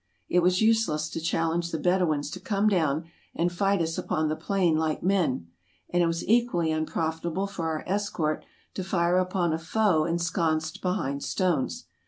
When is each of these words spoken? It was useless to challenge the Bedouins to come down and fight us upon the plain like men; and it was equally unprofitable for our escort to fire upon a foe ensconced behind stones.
It 0.27 0.39
was 0.39 0.63
useless 0.63 1.11
to 1.11 1.21
challenge 1.21 1.69
the 1.69 1.77
Bedouins 1.77 2.31
to 2.31 2.39
come 2.39 2.67
down 2.67 3.05
and 3.35 3.51
fight 3.53 3.83
us 3.83 3.99
upon 3.99 4.29
the 4.29 4.35
plain 4.35 4.75
like 4.75 5.03
men; 5.03 5.51
and 5.91 6.01
it 6.01 6.07
was 6.07 6.27
equally 6.27 6.71
unprofitable 6.71 7.45
for 7.45 7.67
our 7.67 7.83
escort 7.85 8.43
to 8.73 8.83
fire 8.83 9.17
upon 9.19 9.53
a 9.53 9.59
foe 9.59 10.05
ensconced 10.05 10.81
behind 10.81 11.21
stones. 11.23 11.85